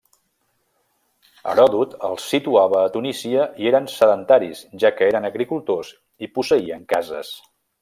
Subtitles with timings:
[1.51, 5.93] Heròdot els situava a Tunísia i eren sedentaris, ja que eren agricultors
[6.29, 7.33] i posseïen cases.